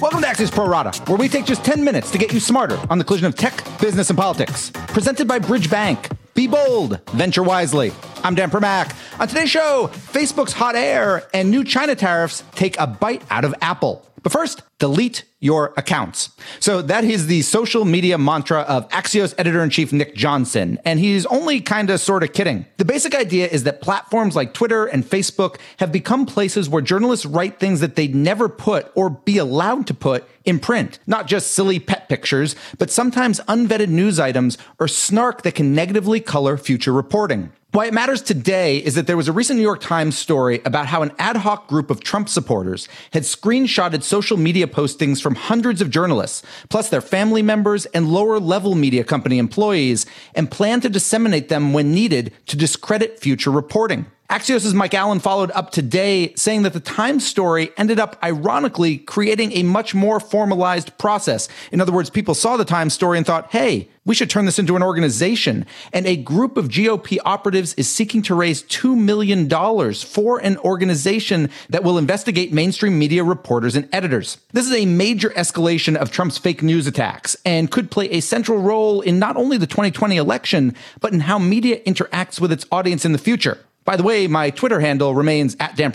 Welcome 0.00 0.22
to 0.22 0.28
Axios 0.28 0.50
Pro 0.50 0.66
Rata, 0.66 0.98
where 1.10 1.18
we 1.18 1.28
take 1.28 1.44
just 1.44 1.62
10 1.62 1.84
minutes 1.84 2.10
to 2.12 2.16
get 2.16 2.32
you 2.32 2.40
smarter 2.40 2.80
on 2.88 2.96
the 2.96 3.04
collision 3.04 3.26
of 3.26 3.34
tech, 3.34 3.62
business, 3.78 4.08
and 4.08 4.18
politics. 4.18 4.70
Presented 4.88 5.28
by 5.28 5.38
Bridge 5.38 5.68
Bank. 5.68 6.08
Be 6.32 6.46
bold, 6.46 7.06
venture 7.10 7.42
wisely. 7.42 7.92
I'm 8.24 8.34
Dan 8.34 8.50
Primack. 8.50 8.96
On 9.20 9.28
today's 9.28 9.50
show, 9.50 9.90
Facebook's 9.92 10.54
hot 10.54 10.74
air 10.74 11.28
and 11.34 11.50
new 11.50 11.64
China 11.64 11.94
tariffs 11.94 12.42
take 12.52 12.80
a 12.80 12.86
bite 12.86 13.22
out 13.28 13.44
of 13.44 13.54
Apple. 13.60 14.06
But 14.22 14.32
first, 14.32 14.62
delete 14.78 15.24
your 15.40 15.72
accounts. 15.76 16.30
So 16.60 16.82
that 16.82 17.02
is 17.02 17.26
the 17.26 17.42
social 17.42 17.84
media 17.84 18.18
mantra 18.18 18.60
of 18.60 18.88
Axios 18.90 19.34
editor 19.38 19.62
in 19.62 19.70
chief 19.70 19.92
Nick 19.92 20.14
Johnston. 20.14 20.78
And 20.84 21.00
he's 21.00 21.24
only 21.26 21.60
kind 21.60 21.90
of 21.90 22.00
sort 22.00 22.22
of 22.22 22.32
kidding. 22.32 22.66
The 22.76 22.84
basic 22.84 23.14
idea 23.14 23.48
is 23.48 23.64
that 23.64 23.80
platforms 23.80 24.36
like 24.36 24.52
Twitter 24.52 24.84
and 24.84 25.02
Facebook 25.02 25.58
have 25.78 25.90
become 25.90 26.26
places 26.26 26.68
where 26.68 26.82
journalists 26.82 27.24
write 27.24 27.58
things 27.58 27.80
that 27.80 27.96
they'd 27.96 28.14
never 28.14 28.48
put 28.48 28.92
or 28.94 29.10
be 29.10 29.38
allowed 29.38 29.86
to 29.86 29.94
put 29.94 30.28
in 30.44 30.58
print. 30.58 30.98
Not 31.06 31.26
just 31.26 31.52
silly 31.52 31.78
pet 31.78 32.08
pictures, 32.08 32.54
but 32.78 32.90
sometimes 32.90 33.40
unvetted 33.40 33.88
news 33.88 34.20
items 34.20 34.58
or 34.78 34.88
snark 34.88 35.42
that 35.42 35.54
can 35.54 35.74
negatively 35.74 36.20
color 36.20 36.56
future 36.56 36.92
reporting. 36.92 37.52
Why 37.72 37.86
it 37.86 37.94
matters 37.94 38.20
today 38.20 38.78
is 38.78 38.96
that 38.96 39.06
there 39.06 39.16
was 39.16 39.28
a 39.28 39.32
recent 39.32 39.56
New 39.56 39.62
York 39.62 39.80
Times 39.80 40.18
story 40.18 40.60
about 40.64 40.86
how 40.86 41.02
an 41.02 41.12
ad 41.20 41.36
hoc 41.36 41.68
group 41.68 41.88
of 41.88 42.02
Trump 42.02 42.28
supporters 42.28 42.88
had 43.12 43.22
screenshotted 43.22 44.02
social 44.02 44.36
media 44.36 44.66
postings 44.66 45.22
from 45.22 45.36
hundreds 45.36 45.80
of 45.80 45.88
journalists, 45.88 46.42
plus 46.68 46.88
their 46.88 47.00
family 47.00 47.42
members 47.42 47.86
and 47.86 48.08
lower 48.08 48.40
level 48.40 48.74
media 48.74 49.04
company 49.04 49.38
employees, 49.38 50.04
and 50.34 50.50
planned 50.50 50.82
to 50.82 50.88
disseminate 50.88 51.48
them 51.48 51.72
when 51.72 51.94
needed 51.94 52.32
to 52.46 52.56
discredit 52.56 53.20
future 53.20 53.52
reporting. 53.52 54.06
Axios' 54.30 54.72
Mike 54.72 54.94
Allen 54.94 55.18
followed 55.18 55.50
up 55.50 55.70
today 55.72 56.32
saying 56.34 56.62
that 56.62 56.72
the 56.72 56.78
Times 56.78 57.26
story 57.26 57.72
ended 57.76 57.98
up 57.98 58.16
ironically 58.22 58.98
creating 58.98 59.50
a 59.54 59.64
much 59.64 59.92
more 59.92 60.20
formalized 60.20 60.96
process. 60.98 61.48
In 61.72 61.80
other 61.80 61.90
words, 61.90 62.10
people 62.10 62.36
saw 62.36 62.56
the 62.56 62.64
Times 62.64 62.94
story 62.94 63.18
and 63.18 63.26
thought, 63.26 63.50
hey, 63.50 63.88
we 64.04 64.14
should 64.14 64.30
turn 64.30 64.44
this 64.44 64.60
into 64.60 64.76
an 64.76 64.84
organization. 64.84 65.66
And 65.92 66.06
a 66.06 66.14
group 66.14 66.56
of 66.56 66.68
GOP 66.68 67.18
operatives 67.24 67.74
is 67.74 67.88
seeking 67.88 68.22
to 68.22 68.36
raise 68.36 68.62
$2 68.62 68.96
million 68.96 69.48
for 69.94 70.38
an 70.38 70.58
organization 70.58 71.50
that 71.68 71.82
will 71.82 71.98
investigate 71.98 72.52
mainstream 72.52 73.00
media 73.00 73.24
reporters 73.24 73.74
and 73.74 73.88
editors. 73.92 74.38
This 74.52 74.66
is 74.66 74.72
a 74.72 74.86
major 74.86 75.30
escalation 75.30 75.96
of 75.96 76.12
Trump's 76.12 76.38
fake 76.38 76.62
news 76.62 76.86
attacks 76.86 77.36
and 77.44 77.68
could 77.68 77.90
play 77.90 78.08
a 78.10 78.20
central 78.20 78.58
role 78.58 79.00
in 79.00 79.18
not 79.18 79.36
only 79.36 79.58
the 79.58 79.66
2020 79.66 80.16
election, 80.16 80.76
but 81.00 81.12
in 81.12 81.18
how 81.18 81.40
media 81.40 81.80
interacts 81.80 82.40
with 82.40 82.52
its 82.52 82.64
audience 82.70 83.04
in 83.04 83.10
the 83.10 83.18
future. 83.18 83.58
By 83.90 83.96
the 83.96 84.04
way, 84.04 84.28
my 84.28 84.50
Twitter 84.50 84.78
handle 84.78 85.16
remains 85.16 85.56
at 85.58 85.74
Dan. 85.74 85.92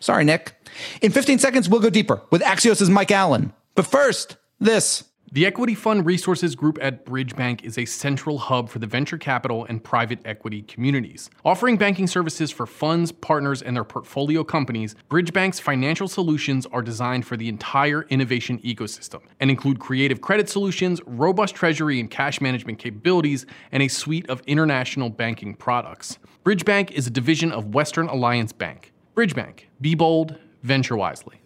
Sorry, 0.00 0.24
Nick. 0.24 0.54
In 1.02 1.12
15 1.12 1.38
seconds, 1.38 1.68
we'll 1.68 1.82
go 1.82 1.90
deeper 1.90 2.22
with 2.30 2.40
Axios' 2.40 2.88
Mike 2.88 3.10
Allen. 3.10 3.52
But 3.74 3.86
first, 3.86 4.38
this. 4.58 5.04
The 5.32 5.44
Equity 5.44 5.74
Fund 5.74 6.06
Resources 6.06 6.54
Group 6.54 6.78
at 6.80 7.04
Bridge 7.04 7.34
Bank 7.34 7.64
is 7.64 7.76
a 7.76 7.84
central 7.84 8.38
hub 8.38 8.68
for 8.68 8.78
the 8.78 8.86
venture 8.86 9.18
capital 9.18 9.66
and 9.68 9.82
private 9.82 10.20
equity 10.24 10.62
communities. 10.62 11.28
Offering 11.44 11.76
banking 11.76 12.06
services 12.06 12.52
for 12.52 12.64
funds, 12.64 13.10
partners, 13.10 13.60
and 13.60 13.74
their 13.74 13.82
portfolio 13.82 14.44
companies, 14.44 14.94
Bridge 15.08 15.32
Bank's 15.32 15.58
financial 15.58 16.06
solutions 16.06 16.64
are 16.66 16.80
designed 16.80 17.26
for 17.26 17.36
the 17.36 17.48
entire 17.48 18.02
innovation 18.04 18.60
ecosystem 18.60 19.20
and 19.40 19.50
include 19.50 19.80
creative 19.80 20.20
credit 20.20 20.48
solutions, 20.48 21.00
robust 21.06 21.56
treasury 21.56 21.98
and 21.98 22.08
cash 22.08 22.40
management 22.40 22.78
capabilities, 22.78 23.46
and 23.72 23.82
a 23.82 23.88
suite 23.88 24.30
of 24.30 24.40
international 24.46 25.10
banking 25.10 25.54
products. 25.54 26.18
Bridge 26.44 26.64
Bank 26.64 26.92
is 26.92 27.08
a 27.08 27.10
division 27.10 27.50
of 27.50 27.74
Western 27.74 28.06
Alliance 28.06 28.52
Bank. 28.52 28.92
Bridge 29.14 29.34
Bank, 29.34 29.68
be 29.80 29.96
bold, 29.96 30.38
venture 30.62 30.96
wisely. 30.96 31.40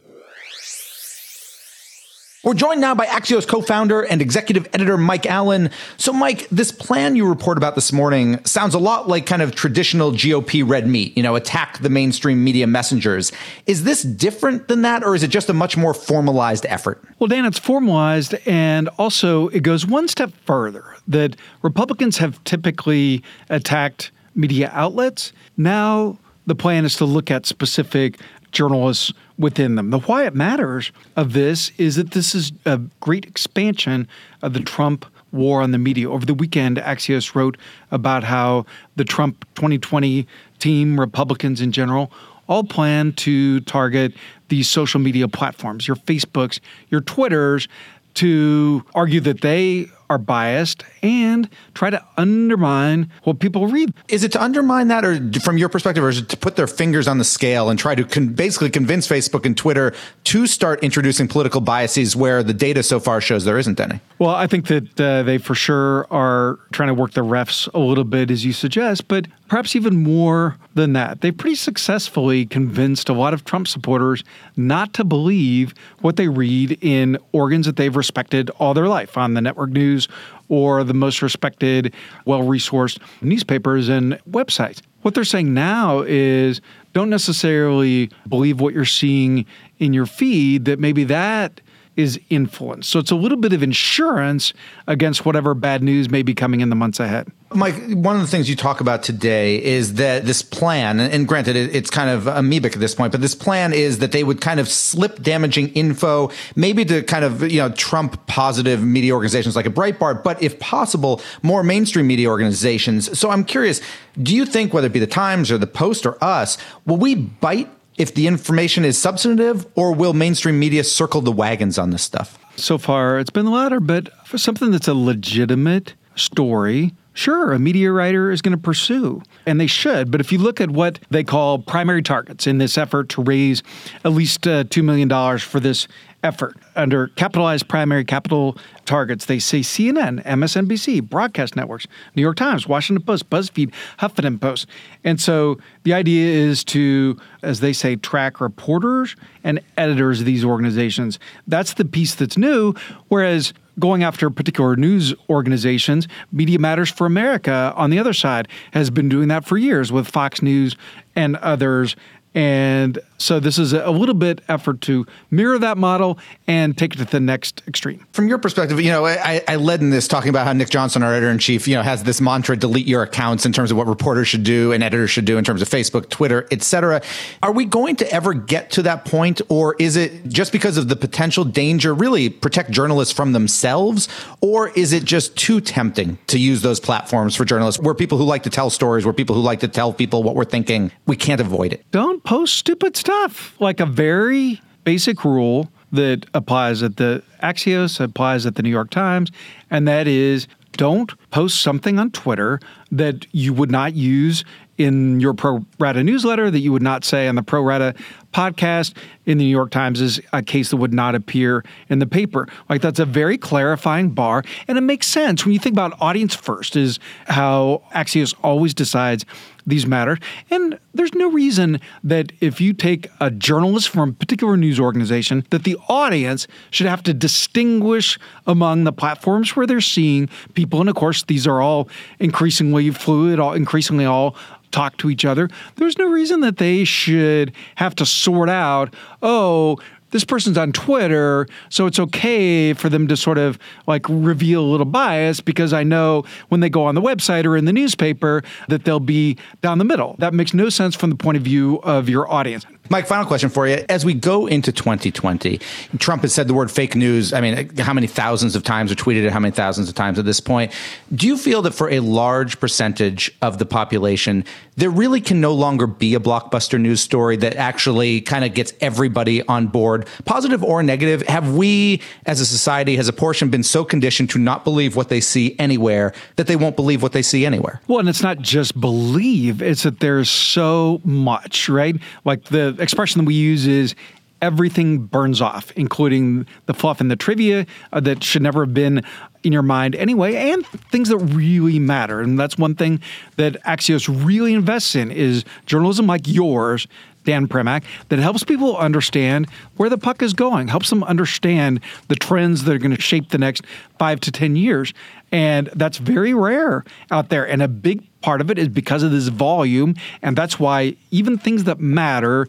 We're 2.42 2.54
joined 2.54 2.80
now 2.80 2.94
by 2.94 3.04
Axios 3.04 3.46
co-founder 3.46 4.00
and 4.00 4.22
executive 4.22 4.66
editor 4.72 4.96
Mike 4.96 5.26
Allen. 5.26 5.68
So 5.98 6.10
Mike, 6.10 6.48
this 6.48 6.72
plan 6.72 7.14
you 7.14 7.28
report 7.28 7.58
about 7.58 7.74
this 7.74 7.92
morning 7.92 8.42
sounds 8.46 8.72
a 8.72 8.78
lot 8.78 9.06
like 9.06 9.26
kind 9.26 9.42
of 9.42 9.54
traditional 9.54 10.10
GOP 10.10 10.66
red 10.66 10.86
meat, 10.86 11.14
you 11.18 11.22
know, 11.22 11.36
attack 11.36 11.80
the 11.80 11.90
mainstream 11.90 12.42
media 12.42 12.66
messengers. 12.66 13.30
Is 13.66 13.84
this 13.84 14.02
different 14.02 14.68
than 14.68 14.80
that 14.82 15.04
or 15.04 15.14
is 15.14 15.22
it 15.22 15.28
just 15.28 15.50
a 15.50 15.52
much 15.52 15.76
more 15.76 15.92
formalized 15.92 16.64
effort? 16.64 17.04
Well, 17.18 17.28
Dan, 17.28 17.44
it's 17.44 17.58
formalized 17.58 18.34
and 18.46 18.88
also 18.96 19.48
it 19.48 19.62
goes 19.62 19.86
one 19.86 20.08
step 20.08 20.32
further 20.46 20.96
that 21.08 21.36
Republicans 21.60 22.16
have 22.18 22.42
typically 22.44 23.22
attacked 23.50 24.12
media 24.34 24.70
outlets. 24.72 25.34
Now 25.58 26.18
the 26.46 26.54
plan 26.54 26.86
is 26.86 26.96
to 26.96 27.04
look 27.04 27.30
at 27.30 27.44
specific 27.44 28.18
journalists 28.52 29.12
within 29.38 29.74
them. 29.74 29.90
The 29.90 30.00
why 30.00 30.26
it 30.26 30.34
matters 30.34 30.92
of 31.16 31.32
this 31.32 31.72
is 31.78 31.96
that 31.96 32.12
this 32.12 32.34
is 32.34 32.52
a 32.64 32.78
great 33.00 33.24
expansion 33.24 34.08
of 34.42 34.52
the 34.52 34.60
Trump 34.60 35.06
war 35.32 35.62
on 35.62 35.70
the 35.70 35.78
media. 35.78 36.10
Over 36.10 36.26
the 36.26 36.34
weekend, 36.34 36.76
Axios 36.76 37.34
wrote 37.34 37.56
about 37.90 38.24
how 38.24 38.66
the 38.96 39.04
Trump 39.04 39.46
2020 39.54 40.26
team, 40.58 40.98
Republicans 40.98 41.60
in 41.60 41.72
general, 41.72 42.12
all 42.48 42.64
plan 42.64 43.12
to 43.12 43.60
target 43.60 44.12
these 44.48 44.68
social 44.68 45.00
media 45.00 45.28
platforms, 45.28 45.86
your 45.86 45.96
Facebooks, 45.96 46.58
your 46.88 47.00
Twitters, 47.00 47.68
to 48.14 48.84
argue 48.94 49.20
that 49.20 49.40
they 49.40 49.88
are 50.10 50.18
biased 50.18 50.84
and 51.02 51.48
try 51.72 51.88
to 51.88 52.04
undermine 52.18 53.10
what 53.22 53.38
people 53.38 53.68
read. 53.68 53.94
Is 54.08 54.24
it 54.24 54.32
to 54.32 54.42
undermine 54.42 54.88
that, 54.88 55.04
or 55.04 55.40
from 55.40 55.56
your 55.56 55.68
perspective, 55.68 56.04
or 56.04 56.08
is 56.08 56.18
it 56.18 56.28
to 56.30 56.36
put 56.36 56.56
their 56.56 56.66
fingers 56.66 57.08
on 57.08 57.18
the 57.18 57.24
scale 57.24 57.70
and 57.70 57.78
try 57.78 57.94
to 57.94 58.04
con- 58.04 58.28
basically 58.28 58.70
convince 58.70 59.06
Facebook 59.08 59.46
and 59.46 59.56
Twitter 59.56 59.94
to 60.24 60.46
start 60.46 60.82
introducing 60.82 61.28
political 61.28 61.60
biases 61.60 62.16
where 62.16 62.42
the 62.42 62.52
data 62.52 62.82
so 62.82 62.98
far 62.98 63.20
shows 63.20 63.44
there 63.44 63.56
isn't 63.56 63.78
any? 63.78 64.00
Well, 64.18 64.34
I 64.34 64.48
think 64.48 64.66
that 64.66 65.00
uh, 65.00 65.22
they 65.22 65.38
for 65.38 65.54
sure 65.54 66.06
are 66.12 66.58
trying 66.72 66.88
to 66.88 66.94
work 66.94 67.12
the 67.12 67.22
refs 67.22 67.72
a 67.72 67.78
little 67.78 68.04
bit, 68.04 68.30
as 68.30 68.44
you 68.44 68.52
suggest, 68.52 69.06
but 69.06 69.28
perhaps 69.48 69.76
even 69.76 70.02
more 70.02 70.56
than 70.74 70.92
that. 70.92 71.20
They 71.20 71.30
pretty 71.30 71.56
successfully 71.56 72.46
convinced 72.46 73.08
a 73.08 73.12
lot 73.12 73.32
of 73.32 73.44
Trump 73.44 73.68
supporters 73.68 74.22
not 74.56 74.92
to 74.94 75.04
believe 75.04 75.74
what 76.00 76.16
they 76.16 76.28
read 76.28 76.78
in 76.80 77.16
organs 77.32 77.66
that 77.66 77.76
they've 77.76 77.94
respected 77.94 78.50
all 78.58 78.74
their 78.74 78.88
life 78.88 79.16
on 79.16 79.34
the 79.34 79.40
network 79.40 79.70
news 79.70 79.99
or 80.48 80.84
the 80.84 80.94
most 80.94 81.22
respected, 81.22 81.94
well 82.24 82.42
resourced 82.42 82.98
newspapers 83.20 83.88
and 83.88 84.18
websites. 84.30 84.80
What 85.02 85.14
they're 85.14 85.24
saying 85.24 85.54
now 85.54 86.00
is 86.00 86.60
don't 86.92 87.10
necessarily 87.10 88.10
believe 88.28 88.60
what 88.60 88.74
you're 88.74 88.84
seeing 88.84 89.46
in 89.78 89.92
your 89.92 90.06
feed, 90.06 90.66
that 90.66 90.78
maybe 90.78 91.04
that 91.04 91.60
is 91.96 92.20
influence. 92.30 92.86
So 92.88 92.98
it's 92.98 93.10
a 93.10 93.16
little 93.16 93.38
bit 93.38 93.52
of 93.52 93.62
insurance 93.62 94.52
against 94.86 95.24
whatever 95.24 95.54
bad 95.54 95.82
news 95.82 96.10
may 96.10 96.22
be 96.22 96.34
coming 96.34 96.60
in 96.60 96.70
the 96.70 96.76
months 96.76 97.00
ahead. 97.00 97.28
Mike, 97.52 97.74
one 97.90 98.14
of 98.14 98.22
the 98.22 98.28
things 98.28 98.48
you 98.48 98.54
talk 98.54 98.80
about 98.80 99.02
today 99.02 99.60
is 99.60 99.94
that 99.94 100.24
this 100.24 100.40
plan, 100.40 101.00
and 101.00 101.26
granted, 101.26 101.56
it's 101.56 101.90
kind 101.90 102.08
of 102.08 102.24
amoebic 102.24 102.74
at 102.74 102.80
this 102.80 102.94
point, 102.94 103.10
but 103.10 103.20
this 103.20 103.34
plan 103.34 103.72
is 103.72 103.98
that 103.98 104.12
they 104.12 104.22
would 104.22 104.40
kind 104.40 104.60
of 104.60 104.68
slip 104.68 105.20
damaging 105.20 105.68
info, 105.70 106.30
maybe 106.54 106.84
to 106.84 107.02
kind 107.02 107.24
of, 107.24 107.42
you 107.50 107.58
know, 107.58 107.68
Trump 107.70 108.24
positive 108.28 108.84
media 108.84 109.12
organizations 109.12 109.56
like 109.56 109.66
a 109.66 109.70
Breitbart, 109.70 110.22
but 110.22 110.40
if 110.40 110.60
possible, 110.60 111.20
more 111.42 111.64
mainstream 111.64 112.06
media 112.06 112.28
organizations. 112.28 113.18
So 113.18 113.30
I'm 113.30 113.44
curious, 113.44 113.80
do 114.22 114.34
you 114.34 114.46
think, 114.46 114.72
whether 114.72 114.86
it 114.86 114.92
be 114.92 115.00
the 115.00 115.08
Times 115.08 115.50
or 115.50 115.58
the 115.58 115.66
Post 115.66 116.06
or 116.06 116.22
us, 116.22 116.56
will 116.86 116.98
we 116.98 117.16
bite 117.16 117.68
if 117.98 118.14
the 118.14 118.28
information 118.28 118.84
is 118.84 118.96
substantive, 118.96 119.66
or 119.74 119.92
will 119.92 120.14
mainstream 120.14 120.58
media 120.58 120.84
circle 120.84 121.20
the 121.20 121.32
wagons 121.32 121.78
on 121.78 121.90
this 121.90 122.02
stuff? 122.02 122.38
So 122.54 122.78
far, 122.78 123.18
it's 123.18 123.30
been 123.30 123.44
the 123.44 123.50
latter, 123.50 123.80
but 123.80 124.08
for 124.26 124.38
something 124.38 124.70
that's 124.70 124.88
a 124.88 124.94
legitimate 124.94 125.94
story, 126.14 126.94
Sure, 127.12 127.52
a 127.52 127.58
media 127.58 127.90
writer 127.90 128.30
is 128.30 128.40
going 128.40 128.52
to 128.52 128.62
pursue, 128.62 129.20
and 129.44 129.60
they 129.60 129.66
should. 129.66 130.10
But 130.10 130.20
if 130.20 130.30
you 130.30 130.38
look 130.38 130.60
at 130.60 130.70
what 130.70 131.00
they 131.10 131.24
call 131.24 131.58
primary 131.58 132.02
targets 132.02 132.46
in 132.46 132.58
this 132.58 132.78
effort 132.78 133.08
to 133.10 133.22
raise 133.22 133.62
at 134.04 134.12
least 134.12 134.46
uh, 134.46 134.64
$2 134.64 134.84
million 134.84 135.38
for 135.38 135.58
this 135.58 135.88
effort 136.22 136.56
under 136.76 137.08
capitalized 137.08 137.66
primary 137.66 138.04
capital 138.04 138.56
targets, 138.84 139.24
they 139.24 139.40
say 139.40 139.58
CNN, 139.58 140.24
MSNBC, 140.24 141.02
broadcast 141.02 141.56
networks, 141.56 141.88
New 142.14 142.22
York 142.22 142.36
Times, 142.36 142.68
Washington 142.68 143.04
Post, 143.04 143.28
BuzzFeed, 143.28 143.72
Huffington 143.98 144.40
Post. 144.40 144.68
And 145.02 145.20
so 145.20 145.58
the 145.82 145.92
idea 145.94 146.28
is 146.28 146.62
to, 146.64 147.18
as 147.42 147.58
they 147.58 147.72
say, 147.72 147.96
track 147.96 148.40
reporters 148.40 149.16
and 149.42 149.60
editors 149.76 150.20
of 150.20 150.26
these 150.26 150.44
organizations. 150.44 151.18
That's 151.48 151.74
the 151.74 151.84
piece 151.84 152.14
that's 152.14 152.36
new. 152.36 152.74
Whereas 153.08 153.52
going 153.80 154.02
after 154.04 154.30
particular 154.30 154.76
news 154.76 155.14
organizations. 155.28 156.06
Media 156.30 156.58
Matters 156.58 156.90
for 156.90 157.06
America, 157.06 157.72
on 157.76 157.90
the 157.90 157.98
other 157.98 158.12
side, 158.12 158.46
has 158.72 158.90
been 158.90 159.08
doing 159.08 159.28
that 159.28 159.44
for 159.44 159.58
years 159.58 159.90
with 159.90 160.06
Fox 160.06 160.42
News 160.42 160.76
and 161.16 161.36
others 161.36 161.96
And 162.34 162.98
so 163.18 163.40
this 163.40 163.58
is 163.58 163.72
a 163.72 163.90
little 163.90 164.14
bit 164.14 164.40
effort 164.48 164.80
to 164.82 165.04
mirror 165.30 165.58
that 165.58 165.76
model 165.76 166.18
and 166.46 166.78
take 166.78 166.94
it 166.94 166.98
to 166.98 167.04
the 167.04 167.18
next 167.18 167.62
extreme. 167.66 168.06
From 168.12 168.28
your 168.28 168.38
perspective, 168.38 168.80
you 168.80 168.90
know, 168.90 169.04
I, 169.04 169.42
I 169.48 169.56
led 169.56 169.80
in 169.80 169.90
this 169.90 170.06
talking 170.06 170.30
about 170.30 170.46
how 170.46 170.52
Nick 170.52 170.70
Johnston, 170.70 171.02
our 171.02 171.12
editor 171.12 171.30
in 171.30 171.38
chief, 171.38 171.66
you 171.66 171.74
know, 171.74 171.82
has 171.82 172.04
this 172.04 172.20
mantra: 172.20 172.56
delete 172.56 172.86
your 172.86 173.02
accounts 173.02 173.44
in 173.46 173.52
terms 173.52 173.72
of 173.72 173.76
what 173.76 173.88
reporters 173.88 174.28
should 174.28 174.44
do 174.44 174.72
and 174.72 174.82
editors 174.82 175.10
should 175.10 175.24
do 175.24 175.38
in 175.38 175.44
terms 175.44 175.60
of 175.60 175.68
Facebook, 175.68 176.08
Twitter, 176.08 176.46
etc. 176.52 177.02
Are 177.42 177.52
we 177.52 177.64
going 177.64 177.96
to 177.96 178.10
ever 178.12 178.32
get 178.32 178.70
to 178.72 178.82
that 178.82 179.04
point, 179.04 179.40
or 179.48 179.74
is 179.78 179.96
it 179.96 180.28
just 180.28 180.52
because 180.52 180.76
of 180.76 180.88
the 180.88 180.96
potential 180.96 181.44
danger? 181.44 181.92
Really, 181.92 182.30
protect 182.30 182.70
journalists 182.70 183.12
from 183.12 183.32
themselves, 183.32 184.08
or 184.40 184.70
is 184.70 184.92
it 184.92 185.04
just 185.04 185.36
too 185.36 185.60
tempting 185.60 186.16
to 186.28 186.38
use 186.38 186.62
those 186.62 186.78
platforms 186.78 187.34
for 187.34 187.44
journalists? 187.44 187.82
We're 187.82 187.94
people 187.94 188.18
who 188.18 188.24
like 188.24 188.44
to 188.44 188.50
tell 188.50 188.70
stories. 188.70 189.04
We're 189.04 189.12
people 189.12 189.34
who 189.34 189.42
like 189.42 189.60
to 189.60 189.68
tell 189.68 189.92
people 189.92 190.22
what 190.22 190.36
we're 190.36 190.44
thinking. 190.44 190.92
We 191.06 191.16
can't 191.16 191.40
avoid 191.40 191.72
it. 191.72 191.84
Don't 191.90 192.19
post 192.24 192.56
stupid 192.56 192.96
stuff. 192.96 193.60
Like 193.60 193.80
a 193.80 193.86
very 193.86 194.60
basic 194.84 195.24
rule 195.24 195.70
that 195.92 196.26
applies 196.34 196.82
at 196.82 196.96
the 196.96 197.22
Axios, 197.42 198.00
applies 198.00 198.46
at 198.46 198.54
the 198.54 198.62
New 198.62 198.70
York 198.70 198.90
Times, 198.90 199.30
and 199.70 199.88
that 199.88 200.06
is 200.06 200.46
don't 200.72 201.12
post 201.30 201.60
something 201.60 201.98
on 201.98 202.10
Twitter 202.10 202.60
that 202.92 203.26
you 203.32 203.52
would 203.52 203.70
not 203.70 203.94
use 203.94 204.44
in 204.78 205.20
your 205.20 205.34
pro 205.34 205.62
rata 205.78 206.02
newsletter 206.02 206.50
that 206.50 206.60
you 206.60 206.72
would 206.72 206.82
not 206.82 207.04
say 207.04 207.28
on 207.28 207.34
the 207.34 207.42
pro 207.42 207.60
rata 207.60 207.94
podcast 208.32 208.94
in 209.26 209.36
the 209.36 209.44
New 209.44 209.50
York 209.50 209.70
Times 209.70 210.00
is 210.00 210.20
a 210.32 210.42
case 210.42 210.70
that 210.70 210.78
would 210.78 210.94
not 210.94 211.14
appear 211.14 211.62
in 211.90 211.98
the 211.98 212.06
paper. 212.06 212.48
Like 212.70 212.80
that's 212.80 212.98
a 212.98 213.04
very 213.04 213.36
clarifying 213.36 214.10
bar. 214.10 214.42
And 214.68 214.78
it 214.78 214.80
makes 214.80 215.06
sense 215.06 215.44
when 215.44 215.52
you 215.52 215.58
think 215.58 215.74
about 215.74 216.00
audience 216.00 216.34
first, 216.34 216.76
is 216.76 216.98
how 217.26 217.82
Axios 217.94 218.34
always 218.42 218.72
decides 218.72 219.26
these 219.70 219.86
matters. 219.86 220.18
And 220.50 220.78
there's 220.92 221.14
no 221.14 221.30
reason 221.30 221.80
that 222.04 222.32
if 222.40 222.60
you 222.60 222.72
take 222.74 223.08
a 223.20 223.30
journalist 223.30 223.88
from 223.88 224.10
a 224.10 224.12
particular 224.12 224.56
news 224.56 224.78
organization, 224.78 225.46
that 225.50 225.64
the 225.64 225.76
audience 225.88 226.46
should 226.70 226.86
have 226.86 227.02
to 227.04 227.14
distinguish 227.14 228.18
among 228.46 228.84
the 228.84 228.92
platforms 228.92 229.56
where 229.56 229.66
they're 229.66 229.80
seeing 229.80 230.28
people. 230.54 230.80
And 230.80 230.88
of 230.90 230.96
course, 230.96 231.22
these 231.24 231.46
are 231.46 231.60
all 231.60 231.88
increasingly 232.18 232.90
fluid, 232.90 233.40
all 233.40 233.54
increasingly 233.54 234.04
all 234.04 234.36
talk 234.70 234.96
to 234.98 235.10
each 235.10 235.24
other. 235.24 235.48
There's 235.76 235.98
no 235.98 236.08
reason 236.08 236.40
that 236.40 236.58
they 236.58 236.84
should 236.84 237.52
have 237.76 237.94
to 237.96 238.06
sort 238.06 238.48
out, 238.48 238.94
oh, 239.22 239.78
this 240.10 240.24
person's 240.24 240.58
on 240.58 240.72
Twitter, 240.72 241.46
so 241.68 241.86
it's 241.86 241.98
okay 241.98 242.72
for 242.72 242.88
them 242.88 243.08
to 243.08 243.16
sort 243.16 243.38
of 243.38 243.58
like 243.86 244.06
reveal 244.08 244.62
a 244.62 244.68
little 244.70 244.86
bias 244.86 245.40
because 245.40 245.72
I 245.72 245.82
know 245.82 246.24
when 246.48 246.60
they 246.60 246.68
go 246.68 246.84
on 246.84 246.94
the 246.94 247.02
website 247.02 247.44
or 247.44 247.56
in 247.56 247.64
the 247.64 247.72
newspaper 247.72 248.42
that 248.68 248.84
they'll 248.84 249.00
be 249.00 249.36
down 249.62 249.78
the 249.78 249.84
middle. 249.84 250.16
That 250.18 250.34
makes 250.34 250.54
no 250.54 250.68
sense 250.68 250.94
from 250.94 251.10
the 251.10 251.16
point 251.16 251.36
of 251.36 251.42
view 251.42 251.76
of 251.82 252.08
your 252.08 252.30
audience. 252.30 252.66
Mike, 252.90 253.06
final 253.06 253.24
question 253.24 253.50
for 253.50 253.68
you. 253.68 253.84
As 253.88 254.04
we 254.04 254.14
go 254.14 254.48
into 254.48 254.72
2020, 254.72 255.60
Trump 255.98 256.22
has 256.22 256.34
said 256.34 256.48
the 256.48 256.54
word 256.54 256.72
fake 256.72 256.96
news. 256.96 257.32
I 257.32 257.40
mean, 257.40 257.76
how 257.78 257.94
many 257.94 258.08
thousands 258.08 258.56
of 258.56 258.64
times 258.64 258.90
or 258.90 258.96
tweeted 258.96 259.22
it 259.22 259.30
how 259.30 259.38
many 259.38 259.52
thousands 259.52 259.88
of 259.88 259.94
times 259.94 260.18
at 260.18 260.24
this 260.24 260.40
point? 260.40 260.72
Do 261.14 261.28
you 261.28 261.36
feel 261.36 261.62
that 261.62 261.70
for 261.70 261.88
a 261.88 262.00
large 262.00 262.58
percentage 262.58 263.30
of 263.42 263.58
the 263.58 263.64
population, 263.64 264.44
there 264.74 264.90
really 264.90 265.20
can 265.20 265.40
no 265.40 265.52
longer 265.54 265.86
be 265.86 266.16
a 266.16 266.18
blockbuster 266.18 266.80
news 266.80 267.00
story 267.00 267.36
that 267.36 267.54
actually 267.54 268.22
kind 268.22 268.44
of 268.44 268.54
gets 268.54 268.72
everybody 268.80 269.40
on 269.46 269.68
board, 269.68 270.08
positive 270.24 270.64
or 270.64 270.82
negative? 270.82 271.22
Have 271.28 271.54
we, 271.54 272.02
as 272.26 272.40
a 272.40 272.46
society, 272.46 272.96
has 272.96 273.06
a 273.06 273.12
portion 273.12 273.50
been 273.50 273.62
so 273.62 273.84
conditioned 273.84 274.30
to 274.30 274.38
not 274.40 274.64
believe 274.64 274.96
what 274.96 275.10
they 275.10 275.20
see 275.20 275.54
anywhere 275.60 276.12
that 276.34 276.48
they 276.48 276.56
won't 276.56 276.74
believe 276.74 277.04
what 277.04 277.12
they 277.12 277.22
see 277.22 277.46
anywhere? 277.46 277.80
Well, 277.86 278.00
and 278.00 278.08
it's 278.08 278.22
not 278.22 278.38
just 278.40 278.80
believe, 278.80 279.62
it's 279.62 279.84
that 279.84 280.00
there's 280.00 280.28
so 280.28 281.00
much, 281.04 281.68
right? 281.68 281.94
Like 282.24 282.46
the 282.46 282.79
expression 282.80 283.18
that 283.20 283.26
we 283.26 283.34
use 283.34 283.66
is 283.66 283.94
everything 284.42 284.98
burns 284.98 285.40
off, 285.40 285.70
including 285.72 286.46
the 286.66 286.74
fluff 286.74 287.00
and 287.00 287.10
the 287.10 287.16
trivia 287.16 287.66
uh, 287.92 288.00
that 288.00 288.24
should 288.24 288.42
never 288.42 288.64
have 288.64 288.74
been 288.74 289.02
in 289.42 289.52
your 289.52 289.62
mind 289.62 289.94
anyway, 289.96 290.50
and 290.50 290.66
things 290.66 291.08
that 291.08 291.18
really 291.18 291.78
matter. 291.78 292.20
And 292.20 292.38
that's 292.38 292.58
one 292.58 292.74
thing 292.74 293.00
that 293.36 293.62
Axios 293.64 294.08
really 294.24 294.54
invests 294.54 294.94
in 294.94 295.10
is 295.10 295.44
journalism 295.66 296.06
like 296.06 296.22
yours, 296.26 296.86
Dan 297.24 297.48
Primack, 297.48 297.84
that 298.08 298.18
helps 298.18 298.44
people 298.44 298.76
understand 298.76 299.48
where 299.76 299.88
the 299.88 299.98
puck 299.98 300.22
is 300.22 300.32
going, 300.32 300.68
helps 300.68 300.90
them 300.90 301.02
understand 301.04 301.80
the 302.08 302.16
trends 302.16 302.64
that 302.64 302.74
are 302.74 302.78
going 302.78 302.94
to 302.94 303.00
shape 303.00 303.30
the 303.30 303.38
next 303.38 303.64
five 303.98 304.20
to 304.20 304.32
10 304.32 304.56
years. 304.56 304.92
And 305.32 305.68
that's 305.74 305.98
very 305.98 306.34
rare 306.34 306.84
out 307.10 307.28
there. 307.28 307.46
And 307.46 307.62
a 307.62 307.68
big 307.68 308.09
part 308.22 308.40
of 308.40 308.50
it 308.50 308.58
is 308.58 308.68
because 308.68 309.02
of 309.02 309.10
this 309.10 309.28
volume. 309.28 309.94
And 310.22 310.36
that's 310.36 310.58
why 310.58 310.96
even 311.10 311.38
things 311.38 311.64
that 311.64 311.80
matter 311.80 312.46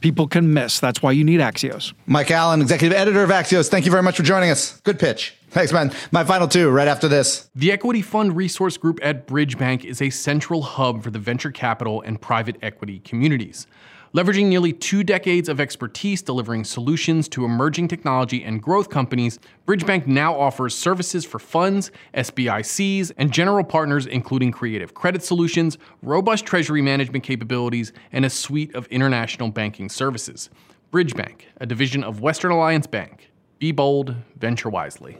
people 0.00 0.28
can 0.28 0.52
miss. 0.52 0.80
That's 0.80 1.02
why 1.02 1.12
you 1.12 1.24
need 1.24 1.40
Axios. 1.40 1.94
Mike 2.06 2.30
Allen, 2.30 2.60
executive 2.60 2.94
editor 2.94 3.22
of 3.22 3.30
Axios, 3.30 3.70
thank 3.70 3.86
you 3.86 3.90
very 3.90 4.02
much 4.02 4.18
for 4.18 4.22
joining 4.22 4.50
us. 4.50 4.78
Good 4.80 4.98
pitch. 4.98 5.34
Thanks, 5.48 5.72
man. 5.72 5.92
My 6.12 6.24
final 6.24 6.46
two 6.46 6.68
right 6.68 6.88
after 6.88 7.08
this. 7.08 7.48
The 7.54 7.72
Equity 7.72 8.02
Fund 8.02 8.36
Resource 8.36 8.76
Group 8.76 8.98
at 9.02 9.26
Bridge 9.26 9.56
Bank 9.56 9.82
is 9.82 10.02
a 10.02 10.10
central 10.10 10.60
hub 10.60 11.02
for 11.02 11.10
the 11.10 11.18
venture 11.18 11.50
capital 11.50 12.02
and 12.02 12.20
private 12.20 12.56
equity 12.60 12.98
communities. 12.98 13.66
Leveraging 14.14 14.46
nearly 14.46 14.72
two 14.72 15.02
decades 15.02 15.48
of 15.48 15.58
expertise 15.58 16.22
delivering 16.22 16.62
solutions 16.62 17.28
to 17.28 17.44
emerging 17.44 17.88
technology 17.88 18.44
and 18.44 18.62
growth 18.62 18.88
companies, 18.88 19.40
Bridgebank 19.66 20.06
now 20.06 20.38
offers 20.38 20.72
services 20.72 21.24
for 21.24 21.40
funds, 21.40 21.90
SBICs, 22.14 23.10
and 23.18 23.32
general 23.32 23.64
partners, 23.64 24.06
including 24.06 24.52
creative 24.52 24.94
credit 24.94 25.24
solutions, 25.24 25.78
robust 26.00 26.46
treasury 26.46 26.80
management 26.80 27.24
capabilities, 27.24 27.92
and 28.12 28.24
a 28.24 28.30
suite 28.30 28.72
of 28.76 28.86
international 28.86 29.48
banking 29.48 29.88
services. 29.88 30.48
Bridgebank, 30.92 31.40
a 31.56 31.66
division 31.66 32.04
of 32.04 32.20
Western 32.20 32.52
Alliance 32.52 32.86
Bank. 32.86 33.32
Be 33.58 33.72
bold, 33.72 34.14
venture 34.38 34.70
wisely. 34.70 35.18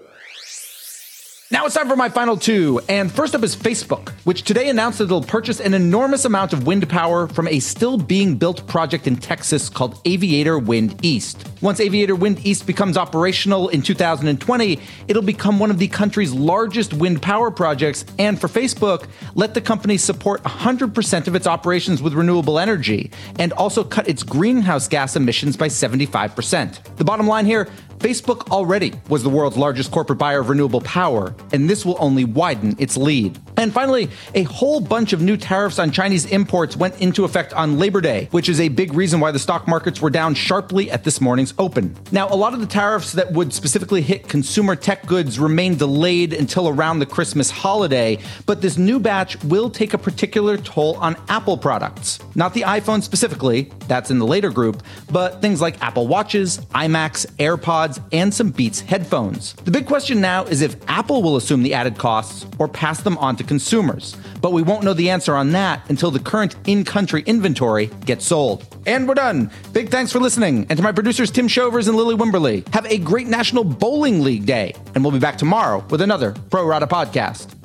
Now 1.51 1.67
it's 1.67 1.75
time 1.75 1.91
for 1.91 1.97
my 1.97 2.09
final 2.09 2.39
two. 2.39 2.81
And 2.89 3.13
first 3.13 3.35
up 3.35 3.43
is 3.43 3.55
Facebook, 3.55 4.09
which 4.25 4.45
today 4.45 4.71
announced 4.71 4.97
that 4.97 5.05
it'll 5.05 5.21
purchase 5.21 5.61
an 5.61 5.75
enormous 5.75 6.25
amount 6.25 6.55
of 6.55 6.67
wind 6.67 6.89
power 6.89 7.29
from 7.29 7.49
a 7.49 7.61
still 7.61 7.99
being 7.99 8.37
built 8.37 8.67
project 8.67 9.07
in 9.07 9.17
Texas 9.17 9.69
called 9.69 10.01
Aviator 10.07 10.59
Wind 10.59 10.99
East. 11.03 11.47
Once 11.61 11.81
Aviator 11.81 12.15
Wind 12.15 12.45
East 12.47 12.67
becomes 12.67 12.97
operational 12.97 13.69
in 13.69 13.83
2020, 13.83 14.81
it'll 15.07 15.23
become 15.23 15.59
one 15.59 15.71
of 15.71 15.79
the 15.79 15.89
country's 15.89 16.33
largest 16.33 16.95
wind 16.95 17.21
power 17.21 17.51
projects. 17.51 18.07
And 18.19 18.41
for 18.41 18.49
Facebook, 18.49 19.07
let 19.35 19.53
the 19.53 19.61
company 19.61 19.99
support 19.99 20.43
100% 20.45 21.27
of 21.27 21.35
its 21.35 21.47
operations 21.47 22.01
with 22.01 22.15
renewable 22.15 22.59
energy 22.59 23.11
and 23.39 23.53
also 23.53 23.85
cut 23.85 24.09
its 24.09 24.23
greenhouse 24.23 24.89
gas 24.89 25.15
emissions 25.15 25.59
by 25.59 25.69
75%. 25.69 26.97
The 26.97 27.05
bottom 27.05 27.27
line 27.27 27.45
here 27.45 27.69
Facebook 28.05 28.51
already 28.51 28.93
was 29.09 29.23
the 29.23 29.31
world's 29.31 29.57
largest 29.57 29.91
corporate 29.91 30.19
buyer 30.19 30.41
of 30.41 30.51
renewable 30.51 30.83
power, 30.83 31.35
and 31.55 31.71
this 31.71 31.87
will 31.87 31.97
only 31.99 32.27
widen 32.27 32.77
its 32.79 32.99
lead. 32.99 33.39
And 33.65 33.73
finally, 33.73 34.11
a 34.35 34.43
whole 34.43 34.79
bunch 34.79 35.15
of 35.15 35.23
new 35.23 35.39
tariffs 35.39 35.79
on 35.79 35.91
Chinese 35.91 36.27
imports 36.27 36.77
went 36.77 37.01
into 37.01 37.25
effect 37.25 37.55
on 37.55 37.79
Labor 37.79 38.03
Day, 38.03 38.29
which 38.31 38.51
is 38.51 38.61
a 38.61 38.69
big 38.69 38.93
reason 38.93 39.21
why 39.21 39.31
the 39.31 39.39
stock 39.39 39.67
markets 39.67 40.03
were 40.03 40.11
down 40.11 40.35
sharply 40.35 40.91
at 40.91 41.03
this 41.03 41.19
morning's 41.19 41.55
open. 41.59 41.97
Now, 42.13 42.29
a 42.29 42.37
lot 42.37 42.53
of 42.53 42.61
the 42.61 42.67
tariffs 42.67 43.13
that 43.13 43.33
would 43.33 43.55
specifically 43.55 44.03
hit 44.03 44.29
consumer 44.29 44.77
tech 44.77 45.07
goods 45.07 45.39
remain 45.39 45.77
delayed 45.77 46.35
until 46.35 46.69
around 46.69 46.99
the 46.99 47.07
Christmas 47.07 47.51
holiday, 47.51 48.19
but 48.45 48.61
this 48.61 48.77
new 48.77 49.01
batch 49.01 49.43
will 49.45 49.71
take 49.71 49.95
a 49.95 49.99
particular 49.99 50.59
toll 50.59 50.97
on 50.97 51.17
Apple 51.31 51.57
products. 51.57 52.19
Not 52.35 52.53
the 52.53 52.65
iPhone 52.65 53.03
specifically, 53.03 53.73
that's 53.89 54.11
in 54.11 54.19
the 54.19 54.27
later 54.27 54.51
group, 54.51 54.83
but 55.11 55.41
things 55.41 55.63
like 55.63 55.83
Apple 55.83 56.07
Watches, 56.07 56.59
iMacs, 56.75 57.25
AirPods, 57.37 57.99
and 58.13 58.35
some 58.35 58.51
Beats 58.51 58.81
headphones. 58.81 59.55
The 59.65 59.71
big 59.71 59.87
question 59.87 60.21
now 60.21 60.45
is 60.45 60.61
if 60.61 60.77
Apple 60.87 61.23
will 61.23 61.37
assume 61.37 61.63
the 61.63 61.73
added 61.73 61.97
costs 61.97 62.45
or 62.59 62.69
pass 62.69 63.01
them 63.01 63.17
on 63.17 63.37
to 63.37 63.54
consumers. 63.55 64.17
But 64.41 64.53
we 64.53 64.63
won't 64.63 64.85
know 64.85 64.95
the 64.95 65.11
answer 65.11 65.35
on 65.37 65.53
that 65.53 65.89
until 65.89 66.11
the 66.11 66.19
current 66.19 66.57
in 66.67 66.85
country 66.85 67.23
inventory 67.25 67.87
gets 68.05 68.27
sold. 68.27 68.67
And 68.85 69.07
we're 69.07 69.15
done. 69.15 69.51
Big 69.73 69.91
thanks 69.91 70.11
for 70.13 70.19
listening. 70.19 70.67
And 70.69 70.77
to 70.77 70.83
my 70.83 70.93
producers, 70.93 71.31
Tim 71.31 71.47
Shovers 71.47 71.87
and 71.87 71.97
Lily 71.97 72.17
Wimberly, 72.17 72.67
have 72.75 72.87
a 72.87 72.99
great 72.99 73.29
National 73.29 73.63
Bowling 73.65 74.23
League 74.23 74.45
day. 74.45 74.75
And 74.95 75.05
we'll 75.05 75.13
be 75.13 75.21
back 75.21 75.39
tomorrow 75.39 75.85
with 75.89 76.01
another 76.01 76.33
Pro 76.51 76.67
Rata 76.67 76.89
podcast. 76.89 77.64